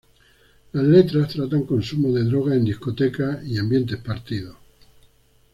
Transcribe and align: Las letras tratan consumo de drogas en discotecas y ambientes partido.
Las 0.71 0.83
letras 0.83 1.27
tratan 1.31 1.61
consumo 1.67 2.11
de 2.11 2.23
drogas 2.23 2.55
en 2.55 2.65
discotecas 2.65 3.45
y 3.45 3.59
ambientes 3.59 3.97
partido. 3.99 4.55